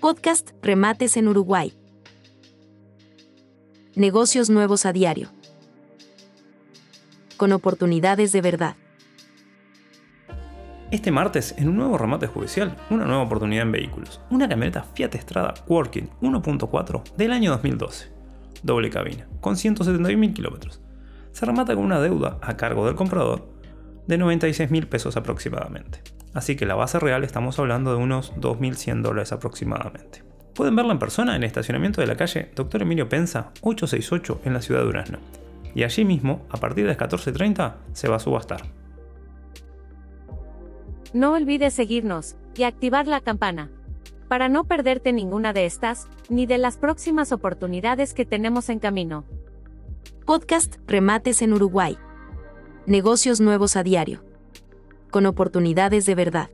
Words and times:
Podcast 0.00 0.50
Remates 0.62 1.16
en 1.16 1.26
Uruguay. 1.26 1.72
Negocios 3.96 4.48
nuevos 4.48 4.86
a 4.86 4.92
diario. 4.92 5.28
Con 7.36 7.50
oportunidades 7.50 8.30
de 8.30 8.40
verdad. 8.40 8.76
Este 10.92 11.10
martes, 11.10 11.52
en 11.58 11.68
un 11.68 11.78
nuevo 11.78 11.98
remate 11.98 12.28
judicial, 12.28 12.76
una 12.90 13.06
nueva 13.06 13.24
oportunidad 13.24 13.62
en 13.64 13.72
vehículos. 13.72 14.20
Una 14.30 14.48
camioneta 14.48 14.84
Fiat 14.84 15.16
Strada 15.16 15.54
Working 15.66 16.08
1.4 16.22 17.16
del 17.16 17.32
año 17.32 17.50
2012. 17.50 18.12
Doble 18.62 18.90
cabina, 18.90 19.26
con 19.40 19.56
171.000 19.56 20.32
kilómetros. 20.32 20.80
Se 21.32 21.44
remata 21.44 21.74
con 21.74 21.84
una 21.84 22.00
deuda 22.00 22.38
a 22.40 22.56
cargo 22.56 22.86
del 22.86 22.94
comprador 22.94 23.48
de 24.06 24.16
96.000 24.16 24.86
pesos 24.88 25.16
aproximadamente. 25.16 26.17
Así 26.38 26.54
que 26.54 26.66
la 26.66 26.76
base 26.76 27.00
real 27.00 27.24
estamos 27.24 27.58
hablando 27.58 27.90
de 27.90 27.96
unos 27.96 28.32
2.100 28.36 29.02
dólares 29.02 29.32
aproximadamente. 29.32 30.22
Pueden 30.54 30.76
verla 30.76 30.92
en 30.92 31.00
persona 31.00 31.34
en 31.34 31.42
el 31.42 31.48
estacionamiento 31.48 32.00
de 32.00 32.06
la 32.06 32.16
calle 32.16 32.52
Dr. 32.54 32.82
Emilio 32.82 33.08
Pensa 33.08 33.50
868 33.62 34.42
en 34.44 34.52
la 34.54 34.62
ciudad 34.62 34.82
de 34.82 34.86
Durazno. 34.86 35.18
Y 35.74 35.82
allí 35.82 36.04
mismo, 36.04 36.46
a 36.48 36.58
partir 36.58 36.86
de 36.86 36.94
las 36.94 36.96
14.30, 36.96 37.74
se 37.92 38.06
va 38.06 38.14
a 38.14 38.20
subastar. 38.20 38.60
No 41.12 41.32
olvides 41.32 41.74
seguirnos 41.74 42.36
y 42.54 42.62
activar 42.62 43.08
la 43.08 43.20
campana 43.20 43.72
para 44.28 44.48
no 44.48 44.62
perderte 44.62 45.12
ninguna 45.12 45.52
de 45.52 45.66
estas, 45.66 46.06
ni 46.28 46.46
de 46.46 46.58
las 46.58 46.76
próximas 46.76 47.32
oportunidades 47.32 48.14
que 48.14 48.26
tenemos 48.26 48.68
en 48.68 48.78
camino. 48.78 49.24
Podcast 50.24 50.76
Remates 50.86 51.42
en 51.42 51.52
Uruguay. 51.52 51.98
Negocios 52.86 53.40
nuevos 53.40 53.74
a 53.74 53.82
diario. 53.82 54.27
Con 55.10 55.26
oportunidades 55.26 56.04
de 56.06 56.14
verdad. 56.14 56.50